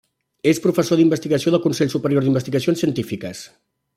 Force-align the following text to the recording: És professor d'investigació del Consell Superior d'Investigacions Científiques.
És 0.51 0.61
professor 0.63 0.99
d'investigació 1.01 1.53
del 1.55 1.61
Consell 1.67 1.93
Superior 1.95 2.25
d'Investigacions 2.27 2.83
Científiques. 2.85 3.47